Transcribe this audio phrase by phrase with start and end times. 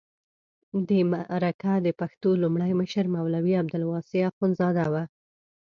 [0.87, 4.95] د مرکه د پښتو لومړی مشر مولوي عبدالواسع اخندزاده و.